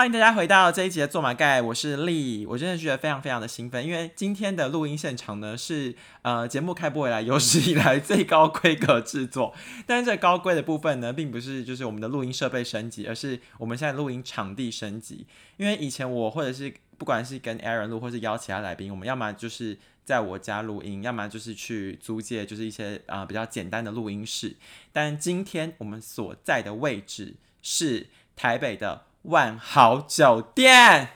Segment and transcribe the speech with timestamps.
[0.00, 2.46] 欢迎大家回到这一集的做马盖，我是丽。
[2.46, 9.54] 我真的觉得非常非常的兴奋，因为今天的录音现场呢是呃节目开播以来有史以来最高规格制作。
[9.86, 15.26] 但是这高规的部分呢，并不是就是我们的录音设备升级，而是我们现在录音场地升级。
[15.58, 24.56] 因为以前我或者是不管是跟 Aaron 录，或是邀其他来宾，我们要么就是在我家录音，要么就是去租借就是一些啊、比较简单的录音室。
[24.94, 31.08] 但今天我们所在的位置是台北的万豪酒店。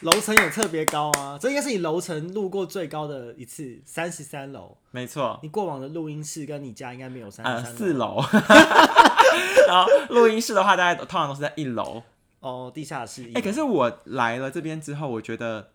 [0.00, 4.78] 楼层有特别高啊，这应该是你楼层路过最高的一次，三十三楼。
[4.92, 8.18] 没错，你过往的录音室跟你家应该没有三三四楼。
[9.68, 12.02] 然后录音室的话，大概通常都是在一楼。
[12.40, 13.30] 哦，地下室。
[13.34, 15.68] 哎、可是我来了这边之后，我觉得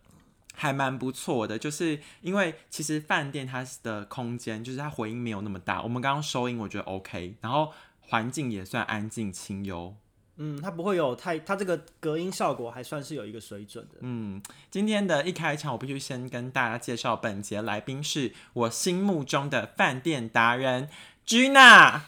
[0.54, 5.80] 还蛮不错的，就是因为其实饭店它的空间，就是它回音没有那么大。
[5.82, 7.70] 我们刚刚收音，我觉得 OK，然后
[8.00, 9.94] 环境也算安静清幽。
[10.38, 13.98] 嗯，它不会有太，它这个隔音效果还算是有一个水准的。
[14.00, 20.88] 嗯，今天的一开场，我必须先跟大家介绍本节来宾是我心目中的饭店达人
[21.26, 22.02] Gina。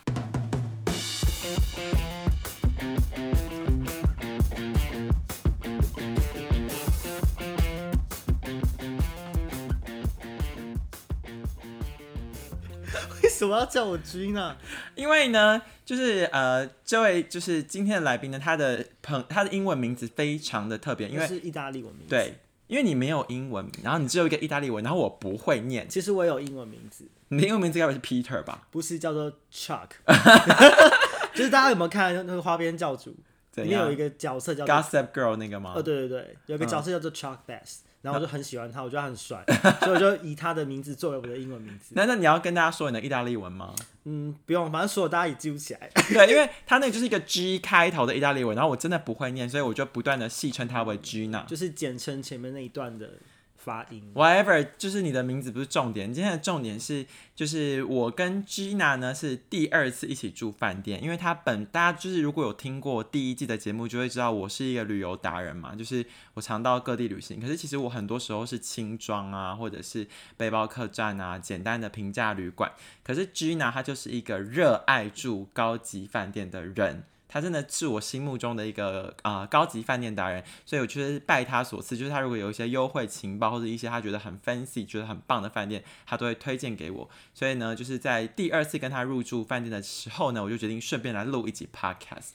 [13.39, 14.57] 什么要叫我君啊？
[14.97, 22.35] 因为呢，就是呃，这位就是今天的来宾呢，他的朋他的英文名字非常的特别，因为是意大利文名字。，对，
[22.67, 28.67] 因为你没有英文名，然后你只有一个意大利文，然后我不会念，其实我有英文名字，你的英文名字该不会是 Peter 吧？
[28.73, 29.89] 不是叫做 Chuck，
[31.33, 33.11] 就是大家有没有看那个《花边教主》
[33.65, 35.75] 里面有一个角色叫？Gossip Girl 那个吗？
[35.77, 39.45] 哦，对对对，有一个嗯角色叫做 Chuck Bass，、然后我就很喜欢他，我觉得他很帅，
[39.85, 41.95] 所以我就以他的名字作为我的英文名字。
[41.95, 43.75] 那那你要跟大家说你的意大利文吗？
[44.05, 45.91] 嗯，不用，反正所有大家也记不起来。
[46.13, 51.45] 对，因为他那个就是一个 G 开头的意大利文，然后我真的不会念，所以我就不断的戏称他为 Gina。
[51.47, 53.11] 就是简称前面那一段的
[53.59, 54.03] 发音。
[54.15, 70.07] Whatever，就是你的名字不是重点，今天的重点是，就是我跟 Gina 呢是第二次一起住饭店，因为他本大家就是如果有听过第一季的节目，就会知道我是一个旅游达人嘛，就是我常到各地旅行，可是其实我很多时候是轻装啊，或者是
[70.37, 72.73] 背包客栈啊，简单的平价旅馆，
[73.03, 77.05] 可是 Gina 她就是一个热爱住高级饭店的人。
[77.29, 87.11] 他真的是我心目中的一个啊、高级饭店达人，所以我觉得拜他所赐，就是他如果有一些优惠情报或者一些他觉得很 fancy、觉得很棒的饭店，他都会推荐给我。
[87.35, 92.31] 所以呢，就是在第二次跟他入住饭店的时候呢，我就决定顺便来录一集 podcast。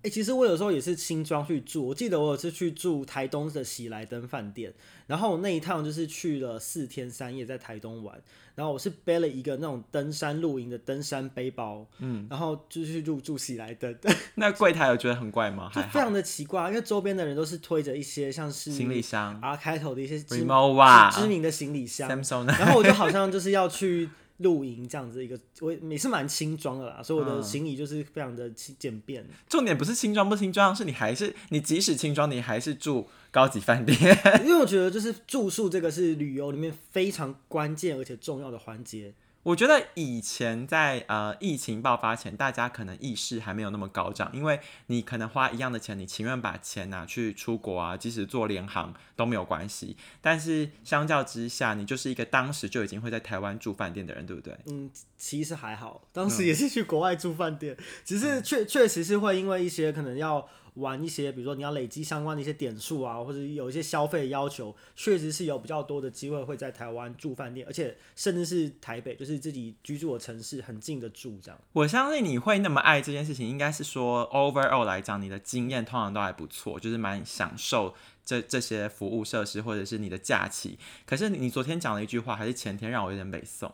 [0.00, 4.72] 哎、其实我有时候也是轻装去住，我记得我有次去住台东的喜来登饭店，
[5.06, 8.16] 然后我那一趟就是去了四天三夜在台东玩，
[8.54, 13.94] 然后我是背了一个那种登山露营的登山背包，嗯，然后就去入住喜来登，
[14.36, 15.68] 那柜台有觉得很怪吗？
[15.74, 22.08] 就非常的奇怪，因为周边的人都是推着一些像是行李箱 R 开头的一些知 Remova 知名的行李箱，
[22.46, 24.08] 然后我就好像就是要去
[24.38, 29.26] 露营这样子一个，我也是蛮轻装的啦，所以我的嗯行李就是非常的轻简便。
[29.48, 33.98] 重点不是轻装不轻装，是你还是你即使轻装，你还是住高级饭店。
[34.44, 39.12] 因为我觉得就是住宿这个是旅游里面非常关键而且重要的环节。
[39.48, 49.96] 我觉得以前在呃疫情爆发前，大家可能意识还没有那么高涨，因为你可能花一样的钱，你情愿把钱拿去出国啊，即使做联航都没有关系。
[50.20, 54.54] 但是相较之下，你就是一个当时就已经会在台湾住饭店的人，对不对？
[54.66, 60.46] 嗯，其实还好，当时也是去国外住饭店，只是确确实是会因为一些可能要
[60.78, 71.60] 玩一些，比如说你要累积相关的一些点数啊，或者有一些消费要求，确实是有比较多的机会会在台湾住饭店，而且甚至是台北，就是自己居住的城市很近的住这样。
[71.72, 77.94] 我相信你会那么爱这件事情，应该是说 overall 来讲，你的经验通常都还不错，就是蛮享受
[78.24, 80.78] 这这些服务设施或者是你的假期。
[81.04, 83.72] 可是你昨天讲了一句话，还是前天让我有点北宋，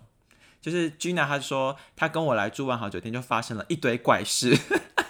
[0.61, 4.57] 就是 Gina 她说她跟我来住万豪酒店就发生了一堆怪事。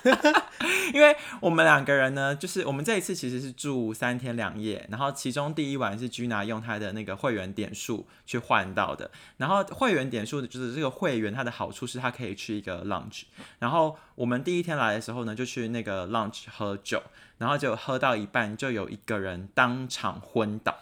[0.04, 0.46] 哈 哈
[0.92, 13.22] 因为我们两个人呢，就是我们这一次其实是住三天两夜，然后其中第一晚是 Gina 用她的那个会员点数去换到的，然后会员点数的就是这个会员它的好处是它可以去一个 lunch，
[13.58, 17.02] 然后我们第一天来的时候呢，就去那个 lunch 喝酒，
[17.38, 20.78] 然后就喝到一半就有一个人当场昏倒，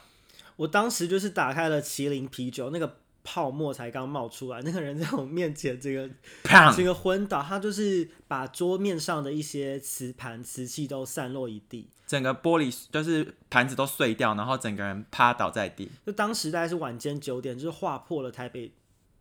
[0.56, 6.08] 我当时就是打开了麒麟啤酒，那个泡沫才刚冒出来，那个人在我面前这个
[6.42, 6.76] 砰！
[6.76, 11.88] 这个昏倒，他就是把桌面上的一些瓷盘、瓷器都散落一地。
[12.06, 15.88] 整个玻璃就是盘子都碎掉，然后整个人趴倒在地。
[16.04, 18.72] 就当时大概是晚间九点，就是划破了台北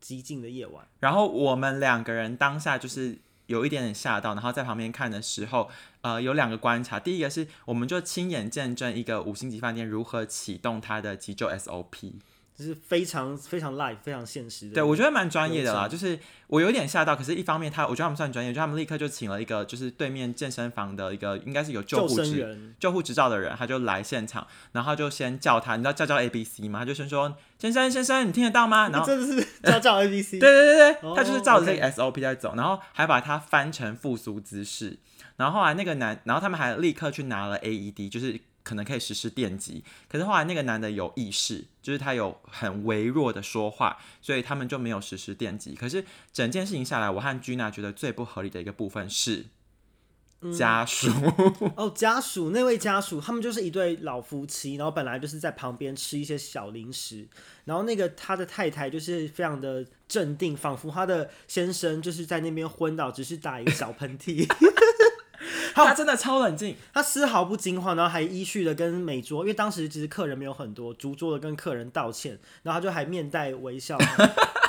[0.03, 0.85] 寂静的夜晚。
[0.99, 5.69] 然后我们两个人当下就是有一点点吓到，然后在旁边看的时候，
[6.01, 12.13] 呃，有两个观察，第一个是我们就亲眼见证一个五星级饭店如何启动它的急救 SOP。
[12.55, 14.75] 就是非常非常 live、非常现实的。
[14.75, 15.87] 对，我觉得蛮专业的啦。
[15.87, 26.79] 就是我有点吓到，可是一方面他，我觉得他们算专业，就他们立刻就请了一个，就是对面健身房的一个，应该是有救护执救护执照的人，他就来现场，然后就先叫他，你知道叫叫 A B C 吗？
[26.79, 28.89] 他就先说先生先生，你听得到吗？
[28.89, 30.37] 然后真的是叫叫 A B C。
[30.37, 34.99] 对对对对，他就是照着这个 S O P 在走，然后还把它翻成复苏姿势，
[35.37, 38.39] 然后后来那个男，然后他们还立刻去拿了 A E D，就是。
[38.63, 45.75] 可能可以实施电击，可是后来那个男的有意识，就是他有很微弱的说话，所以他们就没有实施电击。
[45.75, 49.45] 可是整件事情下来，我和 Gina 觉得最不合理的一个部分是
[50.57, 51.07] 家属
[51.77, 57.27] 哦，家属那位家属，他们就是一对老夫妻，然后本来就是在旁边吃一些小零食，
[57.65, 64.47] 然后那个他的太太就是非常的镇定，仿佛他的先生就是在那边昏倒，只是打一个小喷嚏。
[65.73, 73.97] 他真的超冷静，他丝毫不惊慌，然后还依序的跟每桌，因为当时其实客人没有很多，逐桌的跟客人道歉，然后他就还面带微笑，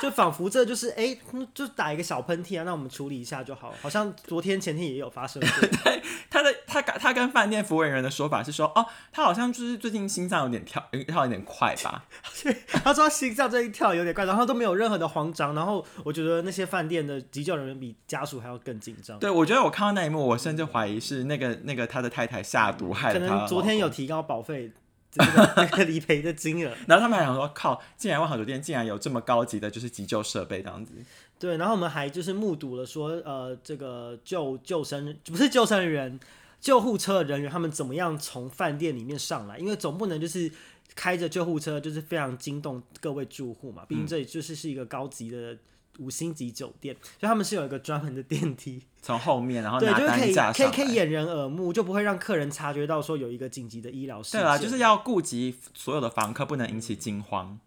[0.03, 1.17] 就仿佛这就是哎，
[1.53, 5.49] 就打一个小喷嚏啊，那我们处理一下就好，好像昨天前天也有发生过。
[5.85, 12.03] 对，他的他他跟饭店服务人员的说法是说，哦，他好像就是最近心脏有点跳，跳有点快吧？
[12.83, 19.17] 他说心脏这一跳有点快，然后都没有任何的慌张，然后我觉得那些饭店的急救人员比家属还要更紧张。
[19.19, 20.99] 对，我觉得我看到那一幕，我甚至怀疑。
[20.99, 24.71] 是那个那个他的太太下毒害可能昨天有提高保费
[25.69, 30.93] 这个理赔的金额，然后他们还想说靠，竟然万豪酒店竟然有这么高级的，就是急救设备这样子。
[31.37, 36.19] 对，然后我们还就是目睹了说，呃，这个救救生不是救生人员，
[36.59, 40.51] 救护车人员他们怎么样从饭店里面上来，因为总不能就是
[40.95, 45.57] 开着救护车就是非常惊动各位住户嘛，毕竟这里就是是一个高级的。
[45.99, 54.41] 五星级酒店，所以他们是有一个专门的电梯，从后面，然后对，就是可以可以可以掩人耳目，就不会让客人察觉到说有一个紧急的医疗事件。
[54.41, 57.59] 对啊，就是要顾及所有的房客，不能引起惊慌。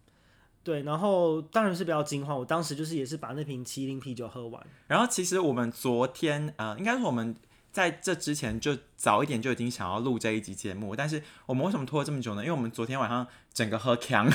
[0.63, 2.37] 对，然后当然是不要惊慌。
[2.37, 4.61] 我当时就是也是把那瓶麒麟啤酒喝完。
[4.87, 7.33] 然后其实我们昨天呃，应该是我们
[7.71, 12.41] 在这之前就早一点就已经想要录这一集节目，但是我们为什么拖了这么久呢？
[12.41, 14.29] 因为我们昨天晚上整个喝强。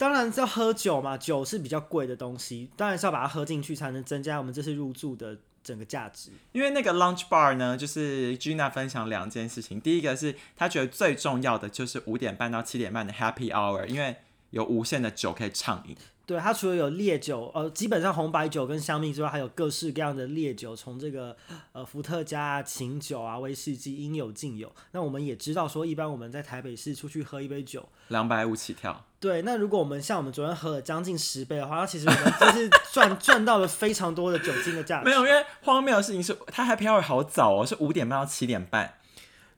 [0.00, 6.30] 当然是要喝酒嘛，酒是比较贵的东西，当然是要把它喝进去，才能增加我们这次入住的整个价值。
[6.52, 14.16] 因为那个 lunch bar 呢，就是 Gina 分享两件事情，第一个是她觉得最重要的就是五点半到七点半的 happy hour，因为
[14.48, 15.94] 有无限的酒可以畅饮。
[16.30, 21.36] 对，它除了有烈酒，呃，基本上红白酒跟香槟之外，还有各式各样的烈酒，从这个
[21.72, 24.72] 呃伏特加啊、琴酒啊、威士忌应有尽有。
[24.92, 29.04] 那我们也知道说，一般我们在台北市出去喝一杯酒，两百五起跳。
[29.18, 35.06] 对，那如果我们像我们昨天喝了将近十杯的话，那其实我们就是赚赚到了非常多的酒精的价 值。
[35.06, 38.94] 没有，因为荒谬的事情是，它 happy hour 好早哦，是五点半到七点半。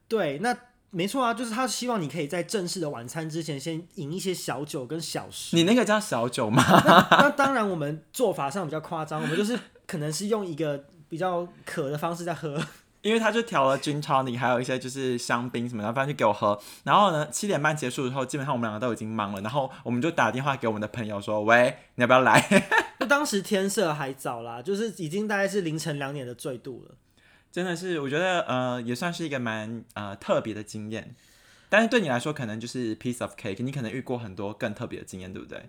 [0.08, 0.56] 对，那。
[0.94, 5.56] 没错啊，就是他希望你可以在正式的晚餐之前先饮一些小酒跟小食。
[5.56, 6.62] 你那个叫小酒吗？
[7.10, 12.62] 那当然，我们做法上比较夸张，我们就是可能是用一个比较渴的方式在喝。
[13.00, 16.56] 因为他就调了 gin tonic，还有一些就是香槟什么的，反正就给我喝。
[16.84, 22.40] 然后呢，七点半结束之后，基本上我们两个都已经忙了，然后我们就打电话给我们的朋友说：“喂，你要不要来？”
[23.00, 26.94] 就当时天色还早啦，就是已经大概是凌晨两点的醉度了。
[27.52, 31.14] 真的是，我觉得呃也算是一个蛮呃特别的经验，
[31.68, 35.68] 但是对你来说可能就是 piece of cake，你可能遇过很多更特别的经验，对不对？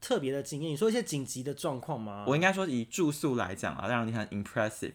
[0.00, 2.24] 特别的经验，你说一些紧急的状况吗？
[2.26, 4.92] 我应该说以住宿来讲啊，让你很 impressive。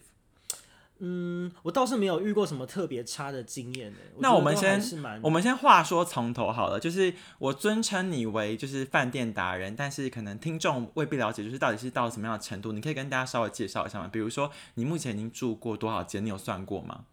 [1.04, 4.80] 嗯，我倒是没有遇过什么特别差的经验那我们先，
[5.24, 6.80] 我们先话说从头好了。
[6.80, 12.72] 就是我尊称你为就是饭店达人，但是可能听众未必了解，就是到底是到什么样的程度？
[12.72, 14.08] 你可以跟大家稍微介绍一下吗？
[14.14, 16.24] 比如说你目前已经住过多少间？
[16.24, 17.06] 你有算过吗？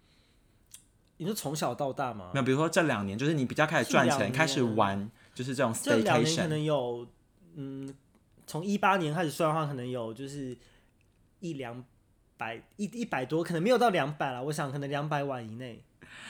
[1.17, 2.31] 你是从小到大吗？
[2.35, 5.73] 没有，比如说这两年，就是你比较开始赚钱，开始玩，就是这种。
[5.73, 5.85] station。
[5.85, 7.07] 这两年可能有，
[7.55, 7.95] 嗯，
[8.47, 10.55] 从一八年开始算的话，可能有就是
[11.41, 11.83] 一两。
[12.39, 14.45] 百一一百多，可能没有到两百了。
[14.45, 15.83] 我想可能两百万以内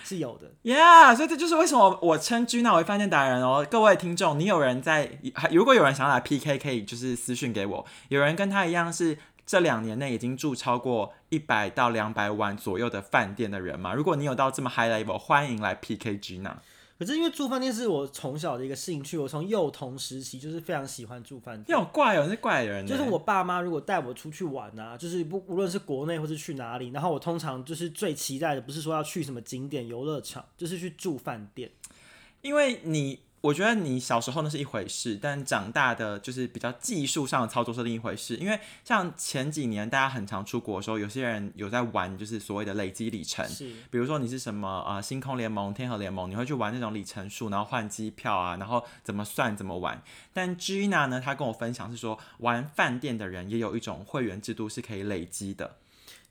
[0.03, 0.51] 是有的。
[0.65, 3.65] Yeah，所以这就是为什么我称居娜为饭店达人哦。
[3.71, 5.21] 各位听众，你有人在？
[5.53, 7.87] 如果有人想要来 PK，可以就是私讯给我。
[8.09, 13.93] 有人跟他一样是这两年内已经住超过一百到两百万左右的饭店的人吗？
[13.95, 16.61] 如果你有到这么 high level，欢迎来 PK 居娜。
[16.99, 21.67] 可是因为住饭店是我从小的一个兴趣，我从幼童时期就是非常喜欢住饭店。
[21.69, 22.85] 你好怪哦，你是怪人。
[22.85, 31.71] 就是我爸妈如果带我出去玩啊，就是不无论是国内或是去哪里，然后我通常就是最期待的不是说要去什么景点游乐场，就是去住饭店。
[32.43, 38.35] 因为你我觉得你小时候那是一回事，但长大的就是比较技术上的操作是另一回事。
[38.37, 43.49] 因为像前几年大家很常出国的时候，有些人有在玩，就是所谓的累积里程。
[43.49, 50.03] 是，比如说你是什么啊，星空联盟、天河联盟，你会去玩那种里程数，然后换机票啊，然后怎么算怎么玩。
[50.33, 55.77] 但 Gina 呢，她跟我分享是说，玩饭店的人也有一种会员制度是可以累积的。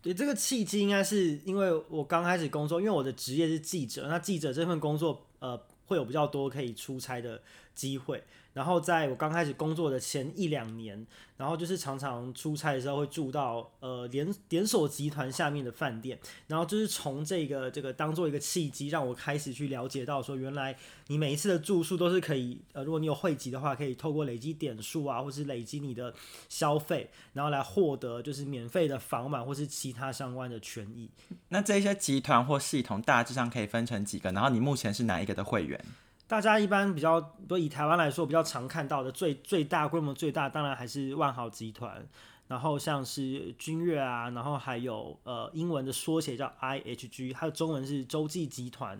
[0.01, 5.57] 对，这个契机应该是因为我刚开始工作，因为我的职业是记者，那记者这份工作，呃。
[5.87, 7.41] 会有比较多可以出差的
[7.77, 11.05] 机会，然后在我刚开始工作的前一两年，
[11.37, 16.17] 然后就是常常出差的时候会住到呃连连锁集团下面的饭店，
[16.47, 26.11] 然后就是从这个这个当做一个契机，让我开始去了解到说，原来你每一次的住宿都是可以呃，如果你有汇集的话，可以透过累积点数啊，或是累积你的
[26.49, 31.07] 消费，然后来获得就是免费的房满或是其他相关的权益。
[31.49, 34.31] 那这些集团或系统大致上可以分成几个？
[34.31, 35.79] 然后你目前是哪一个的会员？
[36.27, 42.05] 大家一般比较，都以台湾来说比较常看到的最最大规模最大，当然还是万豪集团，
[42.47, 48.99] 然后像是君悦啊，然后还有呃英文的缩写叫 IHG，它的中文是洲际集团。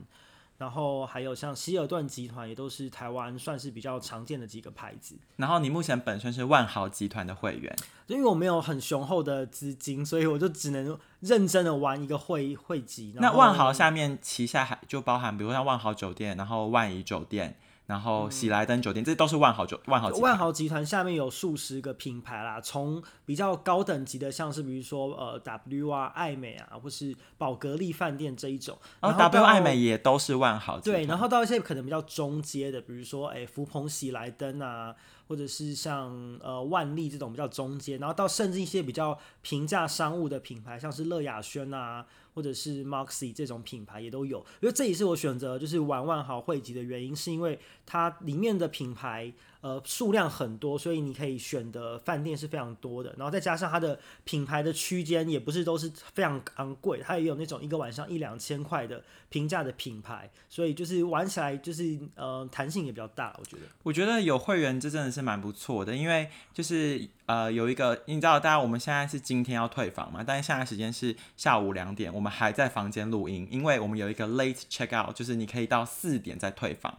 [0.58, 5.16] 然后还有像希尔顿集团，也都是台湾算是比较常见的几个牌子。
[5.36, 7.76] 然后你目前本身是万豪集团的会员，
[8.08, 13.14] 因为我没有很雄厚的资金，所以我就只能认真的玩一个会会籍。
[13.18, 17.56] 那万豪下面旗下还就包含，比如像万豪酒店，然后万怡酒店。
[17.88, 30.78] 然后喜来登酒店，这都是万豪酒万豪万豪集团下面有数十个品牌啦，从比较高等级的，像是比如说呃 W 啊、爱美啊，或是宝格丽饭店这一种，然后 W 爱美也都是万豪。
[30.82, 34.94] 对，然后到一些可能比较中阶的，比如说哎福朋喜来登啊，
[35.30, 42.06] 或者是像呃万利这种比较中阶，然后到甚至一些比较平价商务的品牌，像是乐雅轩啊。
[42.38, 49.34] 或者是 Moxie 这种品牌也都有，因为这也是我选择就是玩万豪汇集的原因，是因为它里面的品牌。
[49.60, 53.14] 呃，数量很多，所以你可以选的饭店是非常多的。
[53.18, 63.36] 然后再加上它的品牌的区间也不是都是非常昂贵，它也有那种一个晚上一两千块的平价的品牌，所以就是玩起来就是呃弹性也比较大。
[63.40, 76.98] 我觉得，我觉得有会员这真的是蛮不错的，因为就是呃有一个你知道，大家我们现在是今天要退房嘛，但是现在时间是下午两点，我们还在房间录音，因为我们有一个 late check out，就是你可以到四点再退房。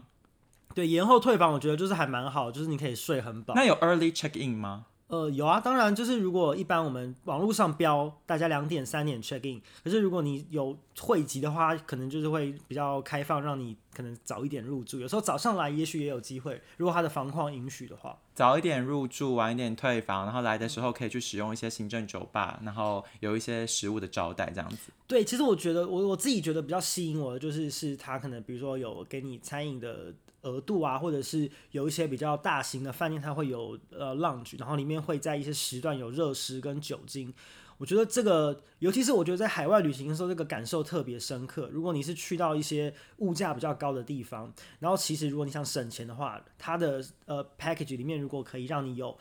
[0.75, 3.54] 对延后退房，我觉得就是还蛮好，就是你可以睡很饱。
[3.56, 4.87] 那有 early check in 吗？
[5.08, 15.00] 呃，有啊，当然就是如果一般我们网络上标大家两点三点 check in，可是如果你有汇集的话，可能就是会比较开放，让你可能早一点入住。
[15.00, 24.92] 有时候早上来也许也有机会，如果他的房况允许的话，早一点入住，晚一点退房，然后来的时候可以去使用一些行政酒吧，然后有一些食物的招待这样子。
[25.06, 30.12] 对，其实我觉得我我自己觉得比较吸引我的就是是他可能比如说有给你餐饮的。
[30.48, 37.32] 额度啊，或者是有一些比较大型的饭店，它会有呃 lounge，然后里面会在一些时段有热食跟酒精。
[37.76, 41.68] 我觉得这个，尤其是我觉得在海外旅行的时候，这个感受特别深刻。
[41.70, 49.16] 如果你是去到一些物价比较高的地方，然后其实如果你想省钱的话，它的呃 package 里面如果可以让你有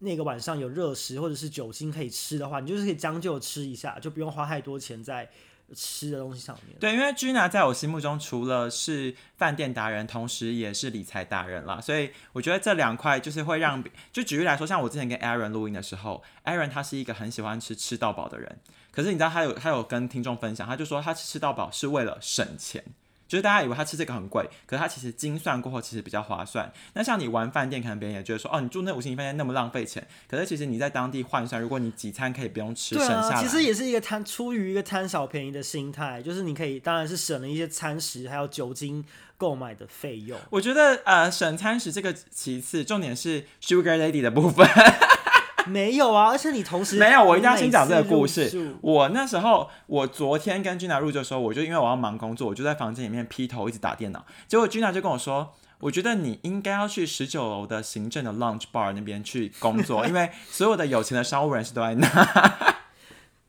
[0.00, 5.30] 那个晚上有热食或者是酒精可以吃的话，你就是可以将就吃一下，就不用花太多钱在。
[5.74, 13.82] 吃的东西上面，对，因为 Gina 在我心目中除了是饭店达人，同时也是理财达人啦，所以我觉得这两块就是会让，
[14.12, 18.60] 就举例来说，像我之前跟 Aaron 录音的时候，Aaron 他是一个很喜欢吃吃到饱的人，
[18.92, 22.84] 可是你知道他有他有跟听众分享，他就说他吃到饱是为了省钱。
[23.28, 26.72] 就是大家以为他吃这个很贵，可是他其实精算过后其实比较划算。
[26.94, 30.06] 那像你玩饭店，可能别人也觉得说，哦，你住那五星级饭店那么浪费钱。
[30.28, 39.04] 可是其实你在当地换算，如果你几餐可以不用吃，省下来，其实也是一个贪出于一个贪小便宜的心态，就是你可以当然是省了一些餐食还有酒精
[39.36, 40.38] 购买的费用。
[40.50, 44.66] 我觉得呃省餐食这个其次，重点是 Sugar Lady 的部分。
[45.70, 48.74] 没有啊，而且你同时没有，我一定要先讲这个故事。
[48.80, 54.24] 我那时候，我昨天跟君娜入住的时候，我就因为我要忙工作，我就在房间里面劈头一直打电脑。
[54.46, 62.08] 结果君娜就跟我说：“我觉得你应该要去十九楼的行政的 lounge bar 那边去工作， 因为所有的有钱的商务人士都在那。”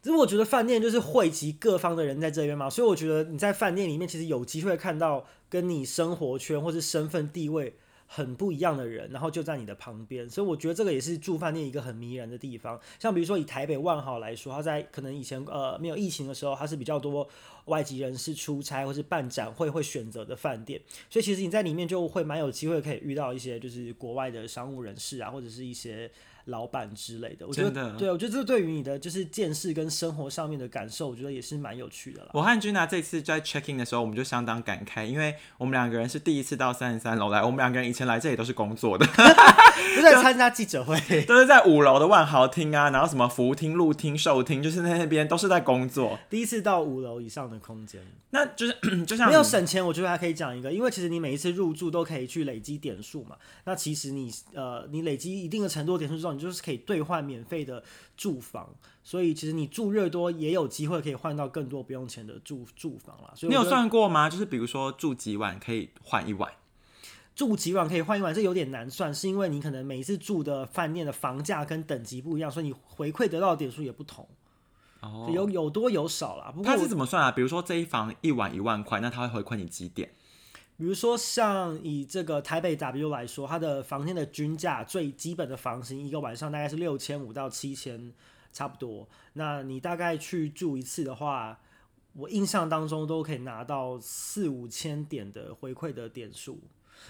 [0.02, 7.76] 其实我觉得饭店就是汇集各方的人在这边嘛，所以我觉得你在饭店里面其实有机会看到跟你生活圈或是身份地位。
[8.08, 12.80] 很不一样的人，然后就在你的旁边，所以我觉得这个也是住饭店一个很迷人的地方。
[12.98, 17.28] 像比如说以台北万豪来说，它在可能以前呃没有疫情的时候，它是比较多
[17.66, 26.10] 外籍人士出差或是办展会会选择的饭店，所以其实你在里面就会蛮有机会可以遇到一些就是国外的商务人士啊，或者是一些
[26.48, 27.48] 老板之类的。
[27.48, 32.30] 我觉得对，我觉得这对于你的就是见识跟生活上面的感受，我觉得也是蛮有趣的啦。
[32.34, 39.06] 我和君娜这次在 check in 的时候，我们就相当感慨，因为我们两个人是第一次到三十三楼来，我们两个人以前来这里都是工作的，
[39.96, 46.18] 都在参加记者会， 都是在五楼的万豪厅啊，然后什么福厅、露厅、售厅，就是在那边都是在工作。
[46.30, 48.02] 第一次到五楼以上的空间。
[48.30, 53.38] 那就是就像没有省钱，我觉得还可以讲一个，因为其实你每一次入住都可以去累积点数嘛。
[53.64, 57.84] 那其实你呃，你累积一定的程度点数之后，你就是可以兑换免费的
[58.16, 58.70] 住房。
[59.04, 63.32] 所以其实你住越多，也有机会可以换到更多不用钱的住住房啦。
[63.36, 64.30] 所以你有算过吗？
[64.30, 66.52] 就是比如说住几晚可以换一晚，
[67.34, 74.28] 住几晚可以换一晚，这有点难算，是因为你可能每一次住的饭店的房价跟等级不一样，所以你回馈得到的点数也不同，
[75.00, 76.52] 哦，有有多有少啦。
[76.54, 77.32] 不过它我是怎么算啊？
[77.32, 80.12] 比如说这一房一晚一万块，那他会回馈你几点？
[80.78, 88.14] 比如说像以这个台北 W 来说，它的房间的均价最基本的房型一个晚上大概是六千五到七千，
[88.54, 89.10] 差不多。
[89.34, 91.60] 那你大概去住一次的话，
[92.14, 96.60] 我印象当中都可以拿到四五千点的回馈的点数。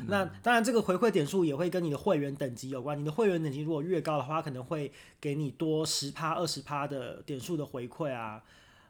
[0.05, 2.97] 那当然，这个回馈点数也会跟你的会员等级有关。
[2.97, 8.41] 你的会员等级如果越高的话，可能会给你多十趴、二十趴的点数的回馈啊。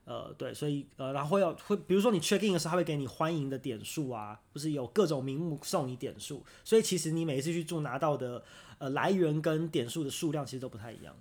[0.07, 8.41] 呃，对，所以呃，然后会会，比如说你 check in 的时候，他会给你欢迎的点数啊，不是有各种名目送你点数，所以其实你每一次去住拿到的
[8.77, 11.13] 呃来源跟点数的数量其实都不太一样。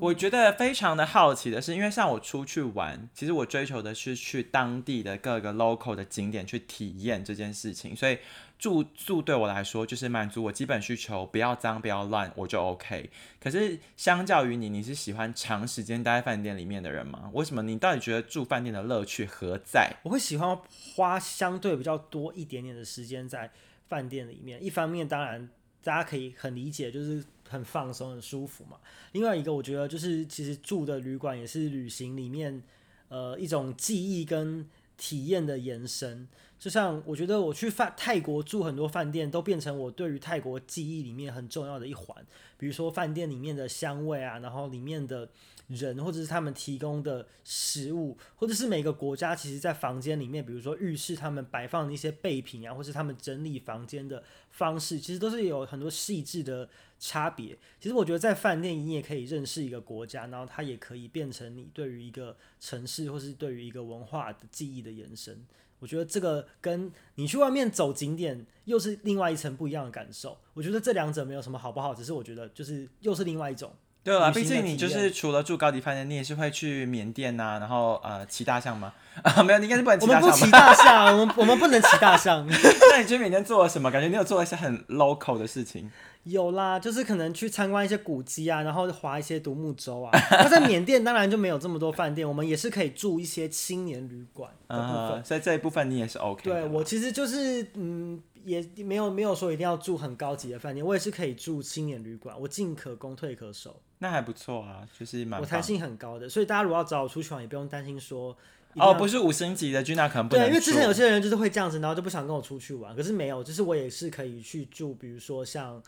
[0.00, 8.18] 我觉得非常的好奇的是，因为像我出去玩，其实我追求的是去当地的各个 local 的景点去体验这件事情，所以
[8.58, 13.10] 住宿对我来说就是满足我基本需求，不要脏不要乱，我就 OK。
[13.40, 17.30] 可是相较于你，你是喜欢长时间待在饭店里面的人吗？
[17.32, 17.62] 为什么？
[17.62, 19.92] 你到底觉得住饭店的乐趣何在？
[20.02, 20.58] 我会喜欢
[20.94, 23.50] 花相对比较多一点点的时间在
[23.88, 24.62] 饭店里面。
[24.62, 25.48] 一方面，当然
[25.82, 28.78] 大家可以很理解，就是很放松、很舒服嘛。
[29.12, 32.62] 另外一个，我觉得就是其实住的旅馆也是旅行里面
[33.08, 36.28] 呃一种记忆跟体验的延伸。
[36.58, 42.26] 就像我觉得我去饭泰国住很多饭店，都变成我对于泰国记忆里面很重要的一环。
[42.56, 45.28] 比如说饭店里面的香味啊，然后里面的
[45.68, 57.56] 人或者是他们提供的食物，或者是每个国家其实在房间里面，比如说浴室他们摆放的一些备品啊，或是他们整理房间的方式，其实都是有很多细致的差别。
[57.78, 65.46] 其实我觉得在饭店你也可以认识一个国家，然后它也可以变成你对于一个城市或是对于一个文化的记忆的延伸。
[65.78, 70.38] 我觉得这个跟你去外面走景点又是另外一层不一样的感受。
[70.54, 73.72] 我觉得这两者没有什么好不好，只是我觉得就是又是另外一种。
[74.04, 78.94] 对了，旅行的毕竟你就是除了住高级饭店，你也是会去缅甸呐、然后呃骑大象吗？
[79.22, 82.46] 啊，没有，你应该是不能我们不骑骑大象我们我们不能骑大象。
[82.48, 83.90] 那你去缅甸做了什么？
[83.90, 85.90] 感觉你有做了一些很 local 的事情。
[86.28, 90.10] 有啦，就是可能去参观一些古迹啊，然后划一些独木舟啊。
[90.30, 95.20] 那在缅甸当然就没有这么多饭店，我们也是可以住一些青年旅馆的部分。
[95.20, 96.50] 嗯，所以这一部分你也是 OK 的。
[96.50, 108.36] 对我其实就是嗯，也没有没有说一定要住很高级的饭店，我也是可以住青年旅馆，我进可攻退可守，那还不错啊，就是蛮我弹性很高的，所以大家如果要找我出去玩，也不用担心说
[108.74, 112.94] 哦，不是五星级的 Gina 可能不能对，因为之前有些人就是会这样子，然后就不想跟我出去玩。
[112.94, 115.82] 可是没有，就是我也是可以去住，比如说像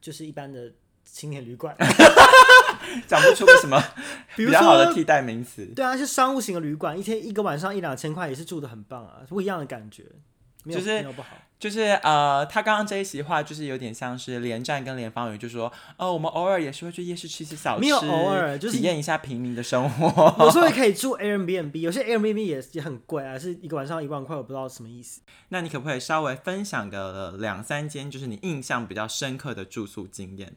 [0.00, 0.72] 就是一般的
[1.04, 1.76] 青年旅馆，
[3.06, 3.82] 讲不出个什么
[4.36, 5.66] 比较好的替代名词。
[5.74, 10.04] 对啊，是商务型的旅馆，一天一个晚上一两千块也是住的很棒啊，不一样的感觉，
[10.66, 11.06] 就是。
[11.60, 20.34] 就是呃，他刚刚这一席话就是有点像是连战跟连方宇，就说哦，我们偶尔也是会去夜市吃一些小吃，没有偶尔就是体验一下平民的生活。
[20.42, 25.20] 有时候也可以住 Airbnb，有些 Airbnb 也也很贵啊，是一个晚上一万块，我不知道什么意思。
[25.50, 30.54] 那你可不可以稍微分享个两三间，就是你印象比较深刻的住宿经验？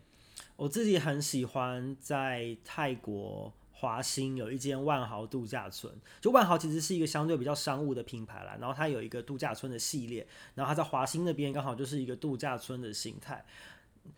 [0.56, 3.52] 我自己很喜欢在泰国
[3.84, 13.44] 华兴有一间万豪度假村，就万豪其实是一个相对比较商务的品牌啦，然后它有一个度假村的系列，然后它在华兴那边刚好就是一个度假村的形态。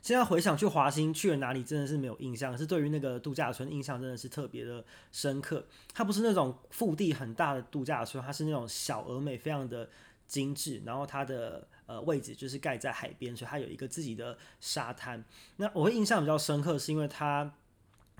[0.03, 5.65] 现在回想去华兴去了哪里，真的是没有印象，是对于那个度假村印象真的是特别的深刻。
[5.95, 9.89] 它不是那种腹地很大的度假村，它是那种小而美，非常的
[10.27, 15.23] 精致，然后它的呃位置就是盖在海边，所以它有一个自己的沙滩。
[15.57, 17.51] 那我会印象比较深刻，是因为它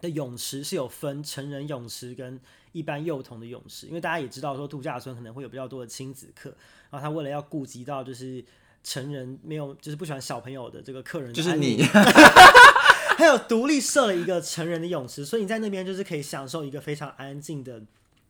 [0.01, 2.39] 的泳池是有分成人泳池跟
[2.71, 6.49] 一般幼童的泳池，因为大家也知道说度假村可能会有比较多的亲子课，
[6.89, 8.43] 然后他为了要顾及到就是
[8.83, 11.81] 成人没有就是不喜欢小朋友的这个客人的就是你，
[13.17, 17.81] 还有独立设了一个成人的泳池，所以你在那边就是可以享受一个非常安静的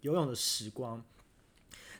[0.02, 1.04] 游泳的时光。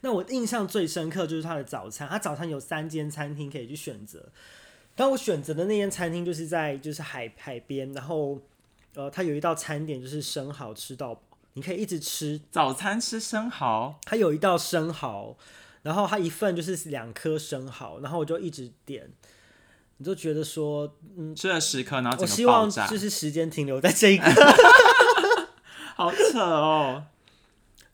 [0.02, 4.30] 那我印象最深刻就是他的早餐，他早餐有三间餐厅可以去选择。
[4.94, 8.40] 但我选择的那间餐厅就是在就是海海边，然后
[8.96, 11.22] 呃，它有一道餐点就是生蚝吃到饱，
[11.54, 12.40] 你可以一直吃。
[12.50, 15.38] 早餐吃生蚝，它有一道生蚝，
[15.84, 19.12] 然后它一份就是两颗生蚝，然后我就一直点，
[19.98, 24.32] 你就觉得说，嗯，吃了十颗，然后我希望就是时间停留在这一刻。
[25.96, 27.06] 好扯哦。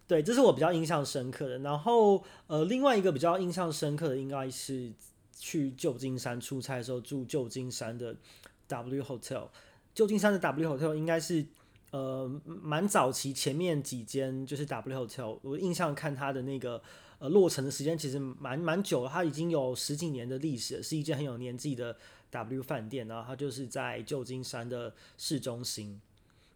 [0.07, 1.59] 对，这是我比较印象深刻的。
[1.59, 4.91] 然后呃，另外一个比较印象深刻的应该是
[5.39, 8.15] 去旧金山出差的时候住旧金山的
[8.67, 9.47] W Hotel。
[9.93, 11.45] 旧金山的 W Hotel 应该是
[11.91, 16.81] 呃蛮早期前面几间就是 W Hotel，我印象看它的那个
[17.19, 21.95] 呃落成的时间其实蛮蛮久了，它已经有十几年的历史了，是一间很有年纪的
[22.29, 23.07] W 饭店。
[23.07, 25.99] 然后它就是在旧金山的市中心。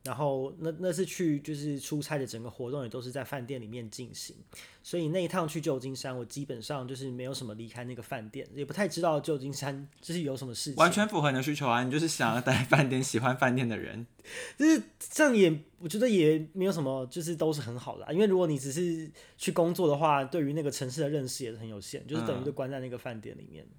[0.05, 4.35] 然后那那次去就是出差的整个活动也都是在饭店里面进行，
[4.83, 10.75] 所以那一趟去旧金山，我基本上就是没有什么离开那个饭店，也不太知道旧金山就是有什么事情。
[10.75, 11.83] 完全符合你的需求啊！
[11.83, 14.05] 你就是想要待饭店、喜欢饭店的人。
[14.57, 23.63] 就是这样也，我觉得也没有什么，就是都是很好的啊、因为如果你只是去工作的话，对于那个城市的认识也是很有限，就是等于就关在那个饭店里面。
[23.63, 23.69] 嗯，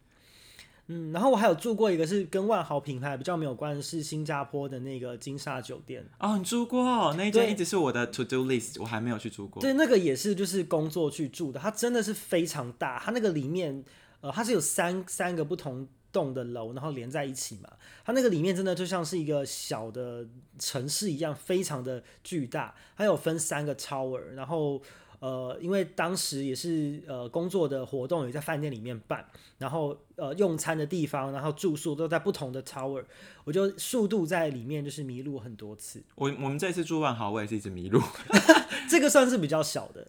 [1.12, 6.08] 然后我还有住过一个是跟万豪品牌比较没有关的，是新加坡的那个金沙酒店。
[6.20, 9.60] 哦，你住过那一间一直是我的 to do list，我还没有去住过。
[9.60, 13.84] 对，那个也是就是工作去住的，它真的是非常大，它那个里面
[14.20, 17.68] 呃它是有三三个不同栋的楼，然后连在一起嘛，
[18.04, 20.24] 它那个里面真的就像是一个小的
[20.58, 24.80] 城市一样，非常的巨大，它有分三个 tower，然后。
[25.18, 29.24] 呃，因为当时也是呃工作的活动也在饭店里面办，
[29.58, 33.04] 然后呃用餐的地方，然后住宿都在不同的 tower，
[33.44, 36.02] 我就速度在里面就是迷路很多次。
[36.14, 38.00] 我我们这次住万豪，我也是一直迷路。
[38.88, 40.06] 这个算是比较小的，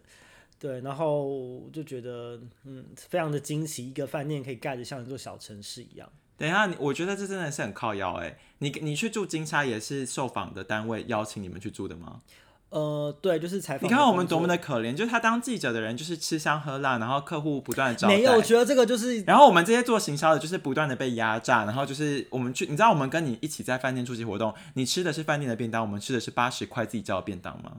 [0.58, 6.08] 对，然后我就觉得嗯，非常的惊奇，一个饭店可以盖得像一座小城市一样。
[6.36, 12.20] 等一下，你我觉得这真的是很靠腰哎、你你去住金沙也是受访的单位邀请你们去住的吗？
[12.70, 13.88] 呃，对，就是采访。
[13.88, 18.14] 你看我们多么的可怜，就是他当记者的人就是吃香喝辣，然后客户不断的招待。
[18.14, 27.72] 没有，我觉得这个就是然后我们这些做行销的，就是不断的被压榨，然后就是我们去，你知道我们跟你一起在饭店出席活动，你吃的是饭店的便当，我们吃的是八十块自己叫的便当吗？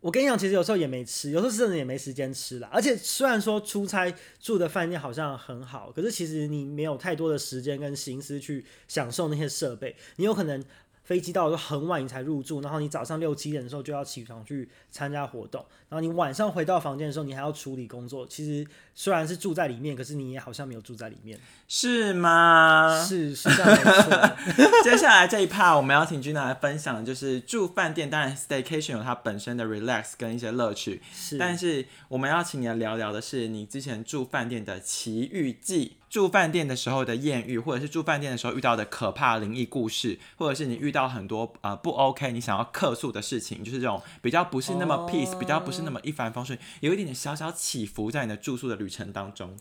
[0.00, 2.68] 我跟你讲，其实有时候也没吃，有时候是真的也没时间吃啦。
[2.70, 10.62] 而且虽然说出差住的饭店好像很好，可是其实你没有太多的时间跟心思去享受那些设备，你有可能。
[11.06, 18.26] 飞机到的时候很晚，你才入住，然后你早上六七点的时候就要起床去参加活动，然后你晚上回到房间的时候，你还要处理工作。
[18.26, 21.38] 其实虽然是住在里面，可是你也好像没有住在里面。
[21.68, 23.04] 是吗？
[23.06, 24.82] 是是这样没错。
[24.82, 49.54] 接下来这一 part 我们要请君娜来分享的就是住饭店，当然 staycation 有它本身的 relax 跟一些乐趣，是，但是我们要请你来聊聊的是你之前住饭店的奇遇记，住饭店的时候的艳遇，或者是住饭店的时候遇到的可怕灵异故事，或者是你遇到很多呃不 OK 你想要客诉的事情，就是这种比较不是那么 peace，、哦比较不是那么一帆风顺，有一点点小小起伏在你的住宿的旅程当中。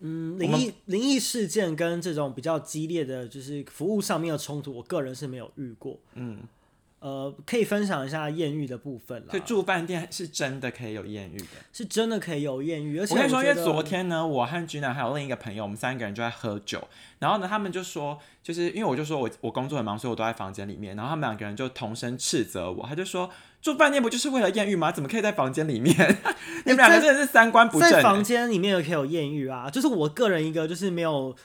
[0.00, 5.98] 嗯，灵异灵异事件跟这种比较激烈的就是服务上面的冲突，我个人是没有遇过。
[6.14, 6.40] 嗯，
[7.04, 9.28] 呃，可以分享一下艳遇的部分了。
[9.30, 9.38] 就。
[9.40, 11.46] 住饭店是真的可以有艳遇的。
[11.70, 16.82] 是真的可以有艳遇，而且我跟你说，因为昨天呢，我和君南还有另一个朋友，我们三个人就在喝酒，
[17.18, 23.28] 然后呢，他们就说，就是因为我就说我我工作很忙，所以我都在房间里面，然后他们两个人就同声斥责我，他就说
[23.60, 24.90] 住饭店不就是为了艳遇吗？
[24.90, 25.94] 怎么可以在房间里面？
[26.64, 28.22] 你们两个真的是三观不正、在房欸。
[28.22, 31.36] 间里面也可以有艳遇啊，就是我个人一个就是没有。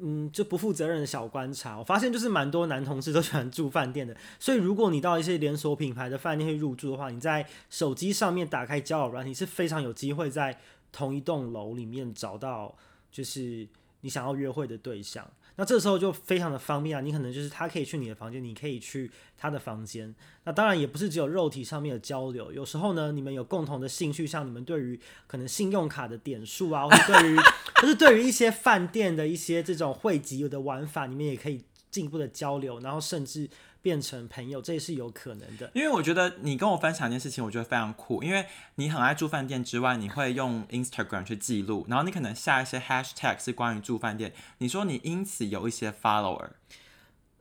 [0.00, 10.58] 嗯，就不负责任的小观察，我发现就是蛮多男同事都喜欢住饭店的，所以如果你到一些连锁品牌的饭店去入住的话，你在手机上面打开交友软体是非常有机会在
[10.90, 12.76] 同一栋楼里面找到
[13.12, 13.66] 就是
[14.00, 15.24] 你想要约会的对象。
[15.56, 20.12] 那这时候就非常的方便啊，你可能就是他可以去你的房间，你可以去他的房间。
[20.44, 27.36] 那当然也不是只有肉体上面的交流，有时候呢，你们有共同的兴趣，像你们对于可能信用卡的点数啊，或者对于
[27.80, 33.48] 就是对于一些饭店的一些这种汇集的玩法，你们也可以进一步的交流，然后甚至
[33.84, 35.70] 变成朋友，这也是有可能的。
[35.74, 38.22] 因为我觉得你跟我分享一件事情，我觉得非常酷。
[38.22, 44.32] 因为你很爱住饭店之外，你会用 Instagram 去记录，然后你可能下一些 hashtag 是关于住饭店。
[44.56, 46.48] 你说你因此有一些 follower，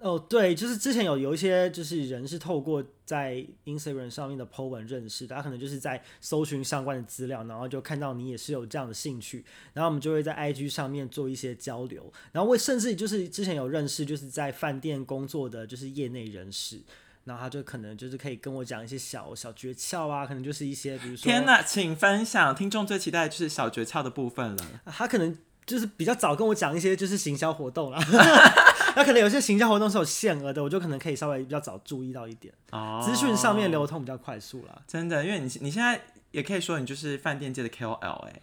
[0.04, 16.82] 哦，对，就是之前有有一些就是人是透过在 Instagram 上面的 po 文认识的，他可能就是在搜寻相关的资料，然后就看到你也是有这样的兴趣，然后我们就会在 IG 上面做一些交流，然后我甚至就是之前有认识就是在饭店工作的就是业内人士，
[17.24, 24.82] 然后他就可能就是可以跟我讲一些小小诀窍啊，可能就是一些比如说，天哪，请分享，听众最期待的就是小诀窍的部分了。
[24.86, 27.98] 他可能就是比较早跟我讲一些就是行销活动啦，
[28.98, 34.82] 那可能有些行销活动是有限额的，我就可能可以稍微比较早注意到一点，哦，资讯上面流通比较快速啦。
[34.88, 36.00] 真的，因为你你现在
[36.32, 38.34] 也可以说你就是饭店界的 KOL 哎、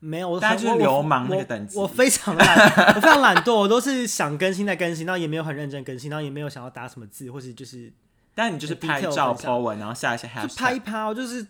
[0.00, 1.78] 没有，我大家就是我流氓那个等级。
[1.78, 2.46] 我非常懒，
[2.94, 7.92] 我非常懒惰，我都是想更新再更新，然后也没有很认真更新，然后也没有想要打什么字，或是就是
[8.34, 9.52] 但你就是拍 detail 照分享。
[9.52, 10.78] po 文，然后下一些就拍一。
[10.78, 11.44] 拍，我就是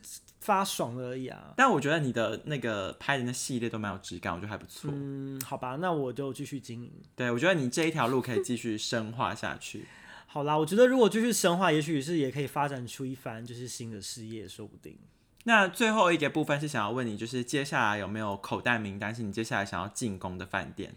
[0.48, 1.52] 发爽而已啊。
[1.54, 4.90] 但我觉得你的那个拍的那系列都蛮有质感，我觉得还不错。
[4.94, 6.90] 嗯，好吧，那我就继续经营。
[7.14, 9.84] 对，我觉得你这一条路可以继续深化下去。
[10.26, 14.96] 好啦，我觉得如果继续深化，也许是也可以发展出一番就是新的事业，说不定。
[15.44, 20.94] 那最后一个部分是想要问你，就是接下来有没有口袋名单是你接下来想要进攻的饭店？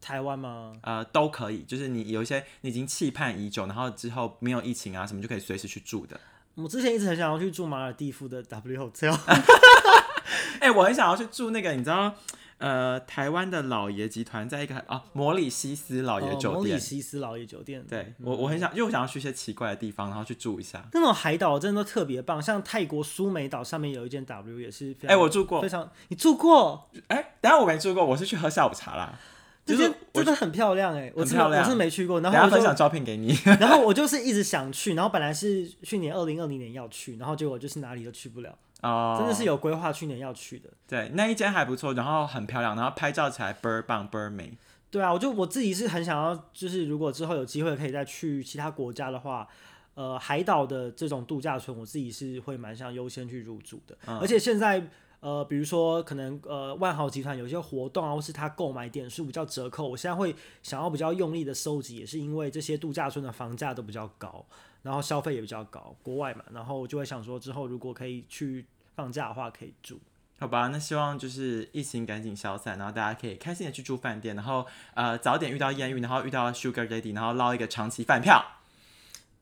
[0.00, 0.72] 台湾吗？
[0.82, 6.18] 呃，都可以，就是你有一些你已经期盼已久，然后之后没有疫情啊什么就可以随时去住的。
[6.56, 9.18] 我之前一直很想要去住马尔蒂夫的 W Hotel，
[10.60, 12.14] 哎、我很想要去住那个，你知道，
[12.58, 16.78] 呃，台湾的老爷集团在一个啊摩里西斯老爷哦摩里。
[16.78, 17.84] 西斯老爷酒店。
[17.88, 20.84] 对我，我很想，因为我想要去一些奇怪的地方，然后去住一下。
[20.92, 25.10] 那种海岛真的都特别棒，像泰国苏梅岛上面有一间 W 也是非常。
[25.10, 25.68] 哎、我住过非。
[25.68, 26.88] 常，你住过？
[27.08, 29.18] 哎、等一下我没住过，我是去喝下午茶啦。
[29.64, 33.34] 就是这间我真的很漂亮哎、我真我是没去过，然等一下分享后我就照片给你。
[33.58, 40.68] 然后我就是一直想去，然后本来是去年二零二零年要去，然后结果就是哪里都去不了，哦，真的是有规划去年要去的。
[40.86, 44.52] 对，那一间还不错，然后很漂亮，然后拍照起来倍儿棒倍儿美。
[44.90, 49.48] 对啊，我就我自己是很想要，就是如果之后有机会可以再去其他国家的话，
[49.94, 53.96] 呃，海岛的这种度假村，我自己是会蛮想优先去入住的。
[54.06, 54.86] 嗯而且现在
[55.24, 64.44] 呃，比如说可能呃万豪集团有一些活动啊，或是他购买点数比较折扣，我现在会想要比较用力的收集，也是因为这些度假村的房价都比较高，
[64.82, 69.98] 然后消费也比较高，国外嘛，然后我就会想说之后如果可以去放假的话，可以住。
[70.38, 78.44] 好吧，那希望就是疫情赶紧消散，然后大家可以开心的去住饭店，然后呃早点遇到艳遇，然后遇到 Sugar Daddy，然后捞一个长期饭票。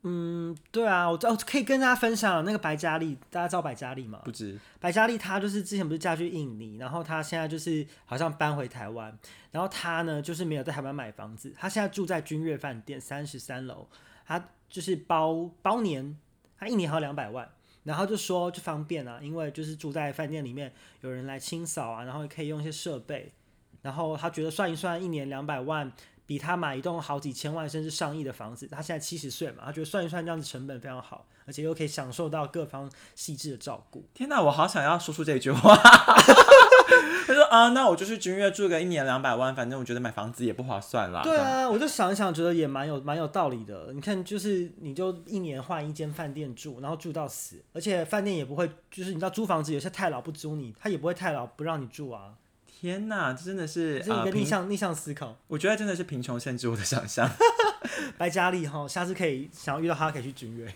[0.05, 4.21] 嗯，对啊，我哦可以跟大家分享那个白嘉丽，大家知道白嘉丽吗？
[4.25, 9.17] 不知白嘉丽她就是之前不是嫁去印尼，然后她现在就是好像搬回台湾，
[9.53, 13.87] 然后她呢就是没有在台湾买房子，她现在住在君悦饭店三十三楼，
[14.27, 16.19] 她就是包包年，
[16.59, 17.49] 她一年还有两百万，
[17.85, 23.33] 然后就说就方便啊，因为就是住在饭店里面有人来清扫啊，然后可以用一些设备，
[23.83, 25.93] 然后她觉得算一算一年两百万。
[26.27, 34.05] 比他买一栋好几千万甚至上亿的房子，他现在七十岁嘛，他觉得算一算这样子成本非常好，而且又可以享受到各方细致的照顾。
[34.15, 35.77] 天哪，我好想要说出这句话。
[37.25, 41.23] 他说啊，那我就去君悦住个一年两百万，反正我觉得买房子也不划算啦。
[41.23, 43.93] 对，啊，我就想一想，觉得也蛮有蛮有道理的。
[43.93, 52.35] 你看，就是你就一年换一间饭店住，然后住到死，而且饭店也不会，就是你知道租房子有些太老不租你，他也不会太老不让你住啊。
[52.83, 55.37] 天哪，这真的是这是一呃贫，个逆向、逆向思考。
[55.47, 57.31] 我觉得真的是贫穷限制我的想象。
[58.19, 60.67] 白嘉丽哈，下次可以想要遇到她可以去君悦。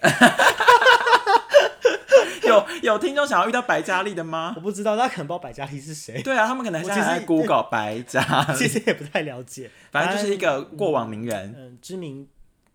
[2.46, 4.52] 有有听众想要遇到白嘉丽的吗？
[4.54, 9.68] 我不知道，大家可能不知道白嘉丽是谁，对啊，他们可能现在在 Google 白嘉丽，其实也不太了解。
[9.90, 12.28] 反正就是一个过往名人嗯，知名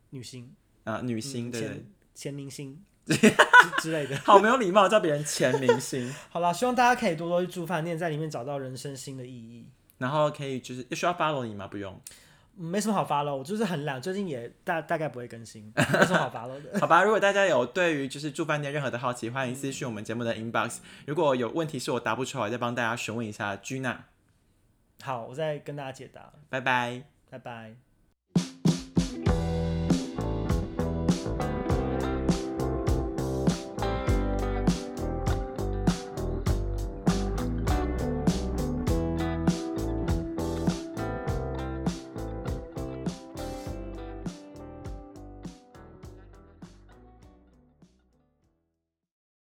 [0.09, 3.33] 女星，啊、呃女星嗯对前明星之
[3.81, 4.15] 之类的。
[4.17, 9.67] 好没有礼貌，叫别人前明星， 好了，希望大家可以多多去住饭店，在里面找到人生新的意义。
[9.97, 11.67] 然后可以就是需要 follow 你吗？
[11.67, 11.93] 不用，
[12.57, 16.79] 嗯没什么好发了，我就是很懒，最近也大大概不会更新， 没什么好发了的。
[16.79, 17.03] 好吧。
[17.03, 20.79] 如果大家有对于就是住饭店任何的好奇，欢迎私讯我们节目的 inbox。
[21.05, 23.95] 如果有问题是我答不出来，再帮大家询问一下 Gina。
[25.01, 27.03] 好，我再跟大家解答，拜拜。
[27.29, 27.90] 拜拜。